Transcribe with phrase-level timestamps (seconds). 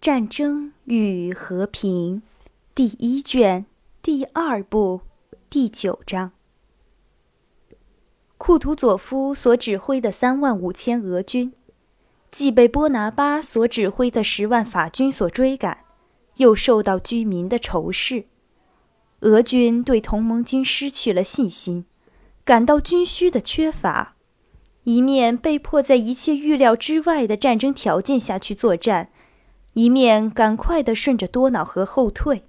[0.00, 2.22] 战争与和平，
[2.74, 3.66] 第一卷
[4.00, 5.02] 第二部
[5.50, 6.32] 第九章。
[8.38, 11.52] 库图佐夫所指挥的三万五千俄军，
[12.30, 15.84] 既被波拿巴所指挥的十万法军所追赶，
[16.36, 18.24] 又受到居民的仇视。
[19.20, 21.84] 俄军对同盟军失去了信心，
[22.42, 24.16] 感到军需的缺乏，
[24.84, 29.10] 一面被迫在一切预料之外的战争条件下去作战。
[29.74, 32.44] 一面赶快地顺着多瑙河后退，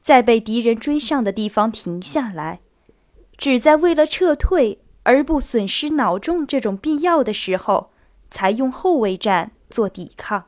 [0.00, 2.60] 在被敌人追上的地方停下来，
[3.36, 7.92] 只在为了撤退而不损失脑重这种必要的时候，
[8.30, 10.46] 才用后卫战做抵抗。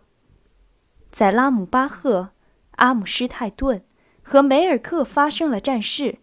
[1.13, 2.31] 在拉姆巴赫、
[2.73, 3.85] 阿姆施泰顿
[4.23, 6.19] 和梅尔克发生了战事，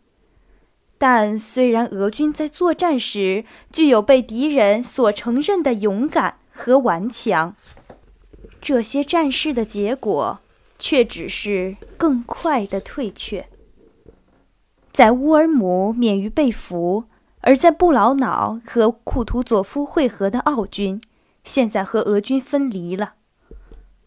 [0.98, 7.56] 但虽然俄军在作战时具有被敌人所承认的勇敢和顽强。
[8.62, 10.40] 这些战事的结果，
[10.78, 13.48] 却只是更快的退却。
[14.94, 17.06] 在乌尔姆免于被俘，
[17.40, 21.02] 而在布劳瑙和库图佐夫会合的奥军，
[21.44, 23.14] 现在和俄军分离了。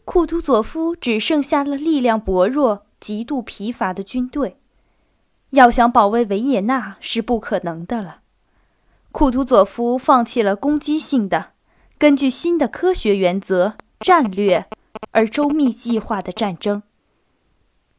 [0.05, 4.59] 库图佐夫只剩下了力量薄弱、极度疲乏的军队，
[5.51, 8.21] 要想保卫维也纳是不可能的了。
[9.11, 11.53] 库图佐夫放弃了攻击性的，
[11.99, 13.75] 根据新的科学原则。
[14.01, 14.67] 战略
[15.13, 16.83] 而周密计划的战争。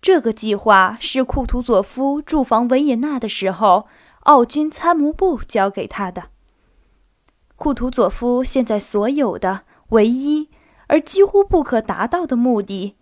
[0.02, 3.88] 这个计划是库图佐夫驻防维也纳的时候，
[4.22, 6.30] 奥军参谋部交给他的。
[7.56, 10.50] 库图佐夫现在所有的唯一
[10.88, 12.96] 而几乎不可达到的目的，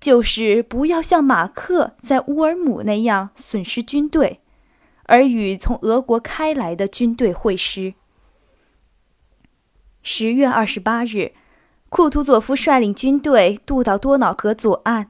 [0.00, 4.40] 就是不要像马克在乌尔姆那样损失军队，
[5.04, 7.94] 而与从俄国开来的军队会师。
[10.02, 11.34] 十月二十八日。
[11.92, 15.08] 库图佐夫率领军队渡到多瑙河左岸，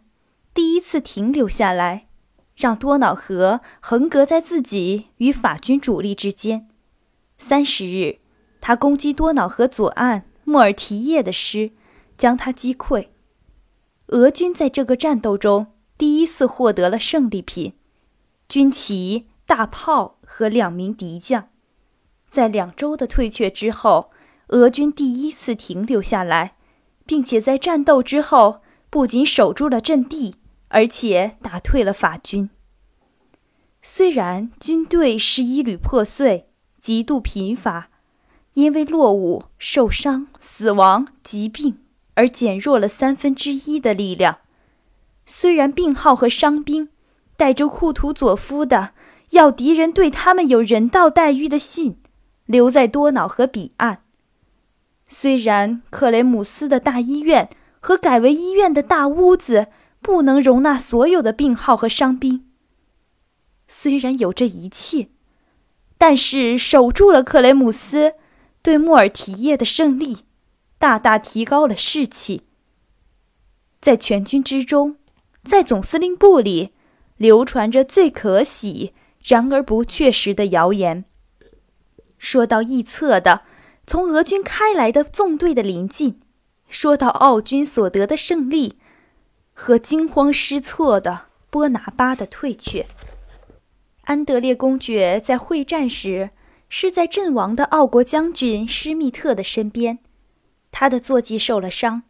[0.53, 2.09] 第一次停留下来，
[2.57, 6.69] 让多瑙河横隔在自己与法军主力之间。
[7.39, 8.19] 三十日，
[8.61, 11.71] 他攻击多瑙河左岸莫尔提耶的师，
[12.19, 13.07] 将他击溃。
[14.09, 17.75] 俄军在这个战斗中第一次获得了胜利品：
[18.49, 21.49] 军旗、大炮和两名敌将。
[22.29, 24.11] 在两周的退却之后，
[24.49, 26.57] 俄军第一次停留下来。
[27.07, 30.37] 并且在战斗之后，不仅守住了阵地，
[30.69, 32.51] 而且打退了法军。
[33.81, 36.49] 虽然军队是一缕破碎、
[36.81, 37.89] 极度贫乏，
[38.55, 41.79] 因为落伍、受伤、死亡、疾病
[42.15, 44.37] 而减弱了三分之一的力量；
[45.27, 46.91] 虽然病号和伤兵
[47.37, 48.93] 带着库图佐夫的
[49.31, 51.97] 要敌人对他们有人道待遇的信
[52.47, 54.05] 留在多瑙河彼岸。
[55.07, 59.69] 虽然克雷姆斯的大医院和改为医院的大屋子
[60.01, 62.47] 不能容纳所有的病号和伤兵，
[63.69, 65.09] 虽然有这一切，
[65.99, 68.15] 但是守住了克雷姆斯，
[68.63, 70.25] 对穆尔提耶的胜利，
[70.79, 72.43] 大大提高了士气。
[73.81, 74.97] 在全军之中，
[75.45, 76.71] 在总司令部里，
[77.17, 81.05] 流传着最可喜然而不确实的谣言，
[82.19, 83.43] 说到臆测的。
[83.93, 86.19] 从俄军开来的纵队的临近，
[86.67, 88.79] 说到奥军所得的胜利，
[89.53, 92.87] 和惊慌失措的波拿巴的退却。
[94.05, 96.31] 安德烈公爵在会战时
[96.71, 99.99] 是在阵亡的奥国将军施密特的身边，
[100.71, 102.05] 他的坐骑受了伤，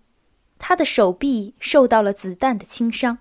[0.60, 3.18] 他的手臂受到了子弹的轻伤。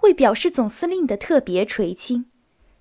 [0.00, 2.26] 为表示总司令的特别垂青，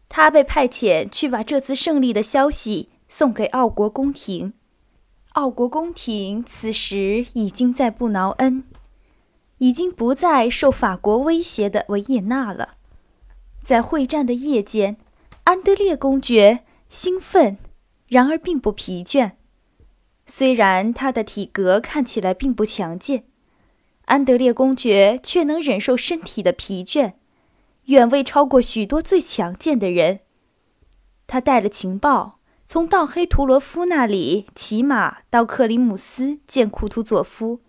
[0.08, 4.54] 他被派遣去把这次胜利的消息送给奥国宫廷。
[5.34, 8.64] 奥国宫廷此时已经在布劳恩，
[9.60, 12.76] 已经不再受法国威胁的维也纳了。
[13.64, 14.98] 在会战的夜间，
[15.44, 17.58] 安德烈公爵兴奋，
[18.08, 19.34] 然而并不疲倦。
[20.26, 23.26] 虽然他的体格看起来并不强健，
[24.06, 27.14] 安德烈公爵却能忍受身体的疲倦，
[27.86, 30.22] 远未超过许多最强健的人。
[31.28, 32.39] 他带了情报。
[32.72, 37.62] 从道黑图罗夫那里骑马到克里姆斯见库图佐夫，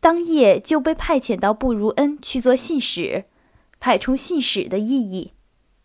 [0.00, 3.26] 当夜就被派遣到布如恩去做信使。
[3.78, 5.32] 派充信使的意义，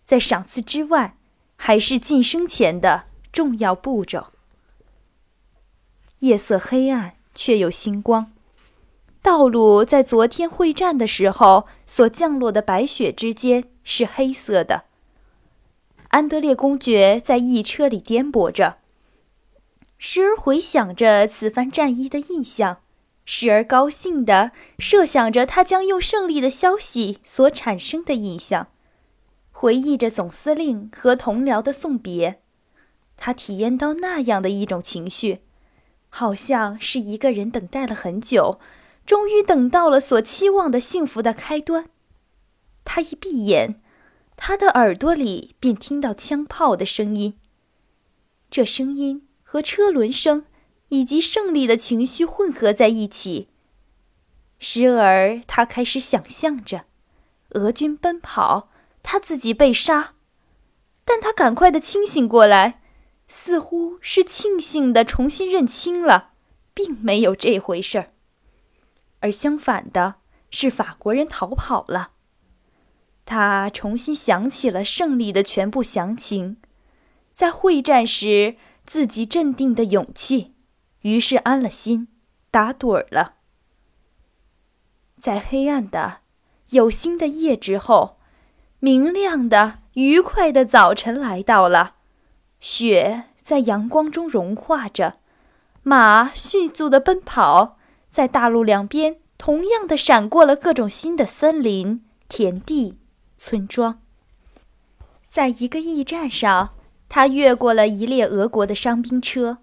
[0.05, 1.17] 在赏赐之外，
[1.57, 4.27] 还是晋升前的重要步骤。
[6.19, 8.31] 夜色黑暗，却有星光。
[9.21, 14.85] 道路在昨天会战的时候所降落的白雪之间是黑色的。
[16.17, 18.79] 安德烈公爵在驿车里颠簸着，
[19.99, 22.79] 时而回想着此番战役的印象，
[23.23, 24.49] 时而高兴地
[24.79, 28.69] 设想着他将用胜利的消息所产生的印象，
[29.51, 32.41] 回忆着总司令和同僚的送别。
[33.15, 35.41] 他体验到那样的一种情绪，
[36.09, 38.59] 好像是一个人等待了很久，
[39.05, 41.85] 终于等到了所期望的幸福的开端。
[42.83, 43.79] 他一闭眼，
[44.37, 47.37] 他的耳朵里便听到枪炮的声音。
[48.49, 50.45] 这声音和车轮声。
[50.89, 53.49] 以及胜利的情绪混合在一起。
[54.57, 56.85] 时而，他开始想象着
[57.49, 58.69] 俄军奔跑，
[59.03, 60.13] 他自己被杀，
[61.03, 62.81] 但他赶快的清醒过来，
[63.27, 66.31] 似乎是庆幸的重新认清了，
[66.73, 68.13] 并没有这回事儿。
[69.19, 70.15] 而相反的
[70.49, 72.11] 是，法国人逃跑了。
[73.27, 76.55] 他重新想起了胜利的全部详情，
[77.33, 80.53] 在会战时自己镇定的勇气。
[81.01, 82.07] 于是安了心，
[82.49, 83.33] 打盹儿了。
[85.19, 86.19] 在黑暗的、
[86.69, 88.17] 有星的夜之后，
[88.79, 91.95] 明亮的、愉快的早晨来到了。
[92.61, 95.17] 雪在阳光中融化着，
[95.83, 97.77] 马迅速的奔跑，
[98.09, 102.97] 在大路两边同样的闪过了各种新的森林、田地、
[103.37, 104.01] 村庄。
[105.29, 106.73] 在一个驿站上，
[107.07, 109.59] 他越过了一列俄国的伤兵车。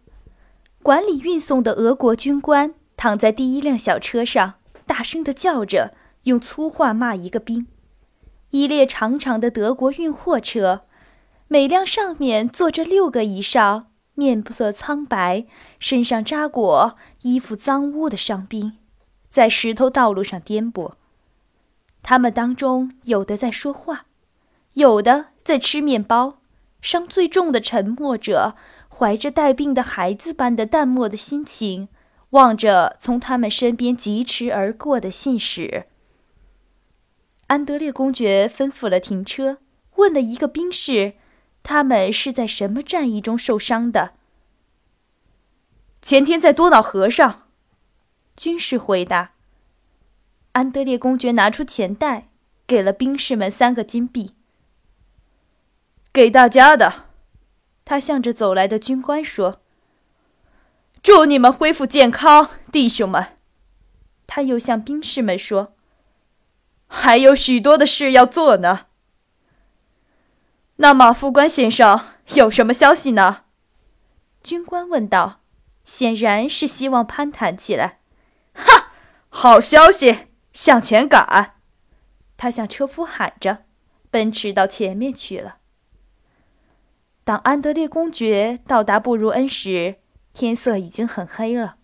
[0.83, 4.55] 管理运送的俄国军官躺在第一辆小车上，
[4.87, 5.95] 大声地叫着，
[6.25, 7.67] 用粗话骂一个兵。
[8.51, 10.83] 一列长长的德国运货车，
[11.49, 15.47] 每辆上面坐着六个以上面色苍白、
[15.81, 18.75] 身上扎裹、衣服脏污的伤兵，
[19.29, 20.93] 在石头道路上颠簸。
[22.05, 24.07] 他们当中有的在说话，
[24.75, 26.39] 有的在吃面包，
[26.81, 28.55] 伤最重的沉默者。
[28.97, 31.89] 怀着带病的孩子般的淡漠的心情，
[32.31, 35.87] 望着从他们身边疾驰而过的信使。
[37.49, 39.59] 安德烈公爵吩咐了停车，
[39.97, 41.15] 问了一个兵士
[41.65, 44.13] ：“他们是在什么战役中受伤的？”
[46.01, 47.49] 前天在多瑙河上，
[48.37, 49.34] 军士回答。
[50.55, 52.29] 安德烈公爵拿出钱袋，
[52.65, 54.35] 给了兵士们三个金币。
[56.13, 57.07] 给大家的。
[57.85, 59.61] 他向着走来的军官说
[61.03, 63.37] ：“祝你们恢复健康，弟兄们。”
[64.29, 65.75] 他又向兵士们说
[66.87, 68.87] ：“还有许多的事要做呢。”
[70.77, 72.01] 那马，副官先生
[72.35, 73.43] 有什么消息呢？
[74.43, 75.41] 军官问道，
[75.85, 77.99] 显然是希望攀谈起来。
[78.55, 78.93] “哈，
[79.29, 81.57] 好消息，向前赶！”
[82.39, 83.65] 他向车夫喊着，
[84.11, 85.59] 奔驰到前面去了。
[87.23, 89.97] 当安德烈公爵到达布如恩时，
[90.33, 91.77] 天色已经很黑了。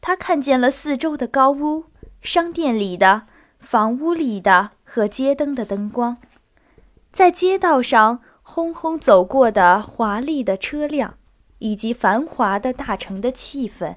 [0.00, 1.86] 他看见了四周的高屋、
[2.22, 3.26] 商店里的、
[3.58, 6.16] 房屋里的和街灯的灯光，
[7.12, 11.18] 在街道上轰轰走过的华丽的车辆，
[11.58, 13.94] 以及繁华的大城的气氛。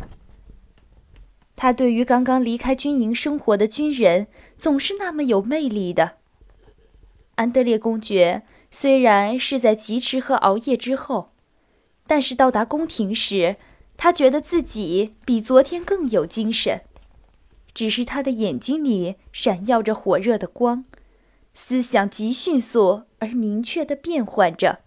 [1.55, 4.27] 他对于刚刚离开军营生活的军人，
[4.57, 6.17] 总是那么有魅力的。
[7.35, 8.43] 安德烈公爵。
[8.75, 11.29] 虽然是在疾驰和熬夜之后，
[12.07, 13.57] 但是到达宫廷时，
[13.97, 16.81] 他觉得自己比昨天更有精神。
[17.75, 20.85] 只是他的眼睛里闪耀着火热的光，
[21.53, 24.79] 思想极迅速而明确地变换着。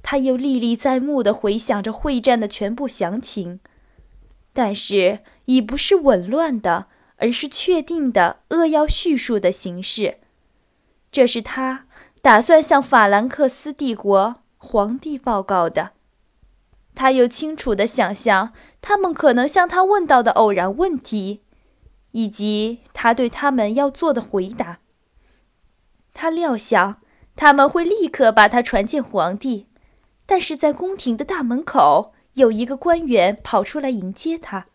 [0.00, 3.58] 他又历历在目地回想着会战的全部详情，
[4.52, 10.18] 但是已不是紊乱的，而是确定的扼要叙述的形式。
[11.10, 11.86] 这是他。
[12.20, 15.90] 打算向法兰克斯帝国皇帝报告的，
[16.94, 21.42] 他又清楚地想象他们可能向他问到的偶然问题，
[22.12, 24.78] 以及他对他们要做的回答。
[26.14, 27.00] 他料想
[27.34, 29.66] 他们会立刻把他传见皇帝，
[30.24, 34.66] 但是在宫廷的大门口有一个官员跑出来迎接他，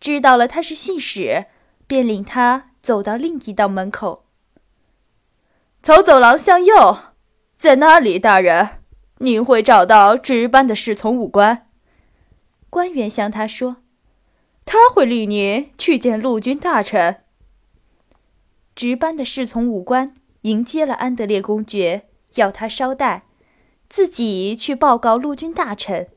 [0.00, 1.46] 知道了他是信使，
[1.86, 4.24] 便领他走到另一道门口。
[5.82, 6.98] 从走廊向右，
[7.58, 8.80] 在那里，大人，
[9.18, 11.68] 您会找到值班的侍从武官。
[12.70, 13.76] 官员向他说
[14.64, 17.22] ：“他会领您去见陆军大臣。”
[18.74, 23.26] 值班的侍从武官迎接了安德烈公爵，要他稍待，
[23.88, 26.08] 自己去报告陆军大臣。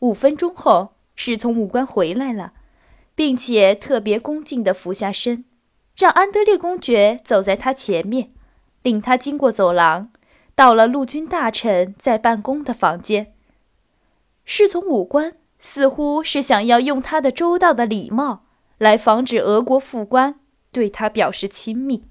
[0.00, 2.52] 五分钟后，侍从武官回来了，
[3.14, 5.44] 并且特别恭敬地俯下身，
[5.96, 8.32] 让安德烈公爵走在他前面。
[8.82, 10.10] 领他经过走廊，
[10.54, 13.34] 到了陆军大臣在办公的房间。
[14.46, 18.44] 侍从武官似乎是想要用他的周到的礼貌
[18.78, 20.40] 来防止俄国副官
[20.72, 22.04] 对他表示亲密。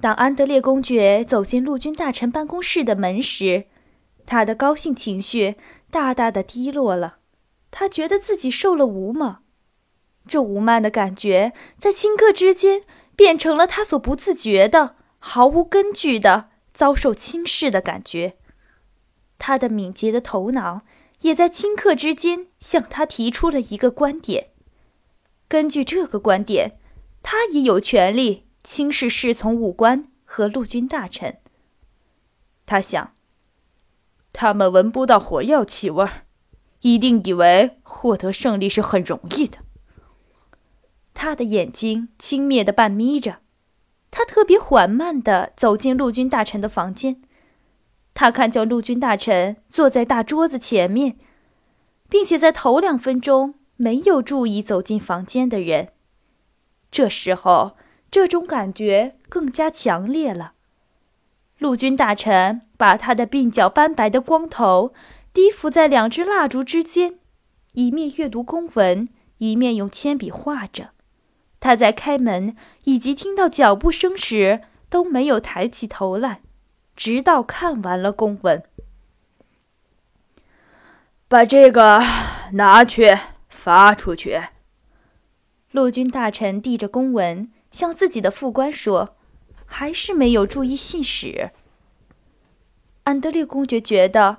[0.00, 3.66] 当安德烈公爵走进陆军大臣办公室的门时，
[4.26, 5.56] 他的高兴情绪
[5.90, 7.18] 大大的低落了。
[7.70, 9.36] 他觉得自己受了侮辱，
[10.26, 12.82] 这无慢的感觉在顷刻之间
[13.14, 18.36] 变成了他所不自觉的、毫无根据的遭受轻视的感觉。
[19.38, 20.82] 他的敏捷的头脑
[21.20, 24.48] 也在顷刻之间向他提出了一个观点。
[25.48, 26.78] 根据这个观点，
[27.22, 31.38] 他也有权利轻视侍从武官和陆军大臣。
[32.64, 33.12] 他想，
[34.38, 36.06] 他们闻不到火药气味。
[36.82, 39.58] 一定以为获得胜利是很容易的。
[41.14, 43.38] 他的眼睛轻蔑的半眯着，
[44.10, 47.22] 他特别缓慢地走进陆军大臣的房间。
[48.12, 51.16] 他看见陆军大臣坐在大桌子前面，
[52.10, 55.88] 并且在头两分钟没有注意走进房间的人。
[56.92, 57.78] 这时候，
[58.10, 60.52] 这种感觉更加强烈了。
[61.58, 64.92] 陆军大臣把他的鬓角斑白的光头。
[65.32, 67.18] 低伏在两支蜡烛之间，
[67.72, 70.92] 一面阅读公文，一面用铅笔画着。
[71.60, 76.40] 他在开门以及听到脚步声时都没有抬起头来，
[76.94, 78.62] 直到看完了公文。
[81.28, 82.02] 把这个
[82.52, 83.18] 拿去
[83.50, 84.40] 发出去。
[85.72, 89.15] 陆军大臣递着公文向自己的副官说，
[89.66, 91.50] 还是没有注意信使。
[93.02, 94.38] 安德烈公爵觉得。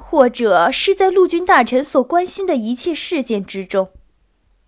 [0.00, 3.90] 或者是在陆军大臣所关心的一切事件之中，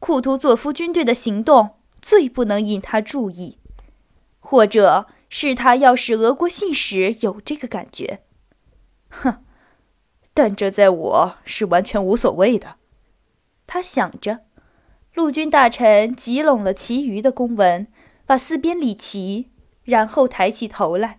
[0.00, 3.58] 库图佐夫军队的行动最不能引他注意，
[4.40, 8.24] 或者是他要使俄国信使有这个感觉。
[9.08, 9.44] 哼，
[10.34, 12.74] 但这在我是完全无所谓的。
[13.68, 14.40] 他想着，
[15.14, 17.86] 陆军大臣集拢了其余的公文，
[18.26, 19.49] 把四边里奇，
[19.84, 21.18] 然后抬起头来。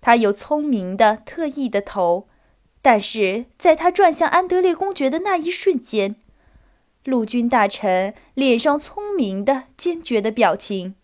[0.00, 2.28] 他有聪明的、特异的头。
[2.82, 6.14] 但是在他转向安德烈公爵的那一瞬间，
[7.02, 10.94] 陆军大臣脸上聪明的、坚决的表情，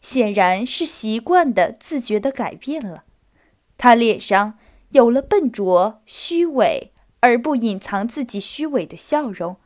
[0.00, 3.02] 显然是习惯的、自觉的改变了。
[3.76, 4.56] 他脸上
[4.90, 9.56] 有了笨拙、虚伪而不隐藏自己虚伪的笑容，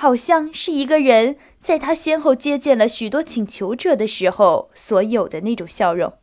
[0.00, 6.14] 好像是一个人在他先后接见了许多请求者的时候所有的那种笑容。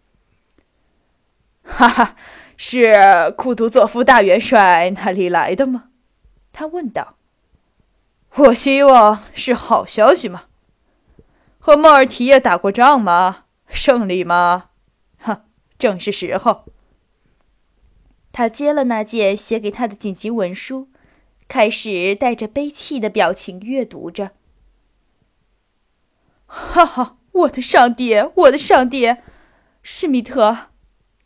[1.61, 2.15] 哈哈。
[2.55, 5.89] 是库图佐夫大元帅那里来的吗？
[6.53, 7.17] 他问道。
[8.35, 10.43] 我希望是好消息吗？
[11.59, 13.43] 和莫尔提耶打过仗吗？
[13.67, 14.69] 胜利吗？
[15.17, 15.41] 哈，
[15.77, 16.63] 正是时候。
[18.31, 20.87] 他接了那件写给他的紧急文书，
[21.47, 24.31] 开始带着悲戚的表情阅读着。
[26.45, 29.17] 哈哈，我的上帝，我的上帝，
[29.81, 30.67] 施密特。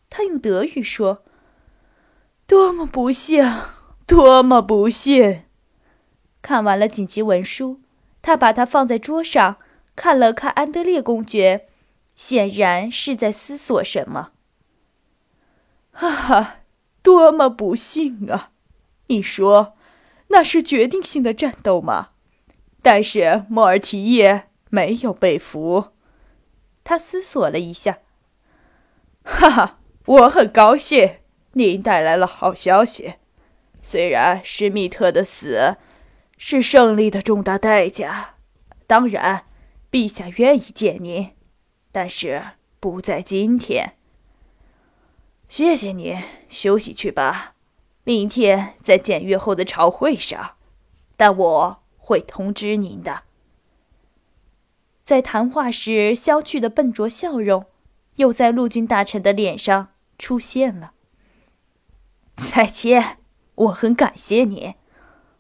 [0.10, 1.24] 他用德语说
[2.48, 3.44] ：“多么不幸，
[4.08, 5.44] 多么不幸！”
[6.42, 7.82] 看完了紧急文书，
[8.22, 9.58] 他把它放在桌上，
[9.96, 11.68] 看了看安德烈公爵，
[12.16, 14.32] 显然是在思索什么。
[15.92, 16.56] 哈哈，
[17.04, 18.52] 多么不幸啊！
[19.08, 19.76] 你说，
[20.30, 22.10] 那是决定性的战斗吗？
[22.82, 25.90] 但是莫尔提耶没有被俘。
[26.84, 28.00] 他思索了一下，
[29.24, 29.80] 哈哈。
[30.06, 31.18] 我很高兴
[31.54, 33.16] 您带来了好消息。
[33.80, 35.78] 虽然施密特的死
[36.38, 38.36] 是胜利的重大代价，
[38.88, 39.46] 当然，
[39.92, 41.36] 陛下愿意见您，
[41.92, 42.42] 但是
[42.80, 43.98] 不在今天。
[45.48, 46.18] 谢谢您，
[46.50, 47.56] 休息去吧。
[48.03, 50.56] 明天在检阅后的朝会上，
[51.15, 53.24] 但我会通知您的。
[55.03, 57.65] 在谈话时消去的笨拙笑容，
[58.15, 59.89] 又在陆军大臣的脸上。
[60.20, 60.91] 出现了。
[62.36, 63.20] 再见，
[63.56, 64.75] 我很感谢你，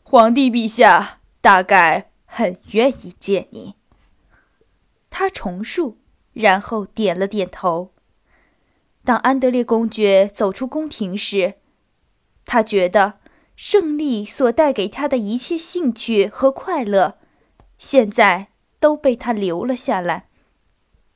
[0.03, 3.75] 皇帝陛下大概很愿意见你。
[5.09, 5.97] 他重述，
[6.31, 7.91] 然后点了点头。
[9.03, 11.55] 当安德烈公爵走出宫廷时，
[12.51, 13.19] 他觉得
[13.55, 17.19] 胜利所带给他的一切兴趣和快乐，
[17.77, 18.47] 现在
[18.79, 20.29] 都被他留了下来，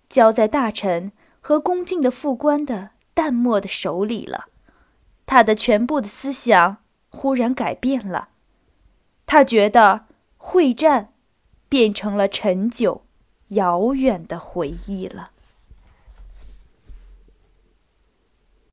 [0.07, 1.11] 交在大臣
[1.41, 2.91] 和恭敬的副官的。
[3.15, 4.45] 淡漠的手里了，
[5.27, 6.77] 他的全部的思想
[7.09, 8.29] 忽然改变了，
[9.27, 10.05] 他觉得
[10.37, 11.13] 会战
[11.69, 13.05] 变成了陈旧、
[13.49, 15.32] 遥远的回忆了。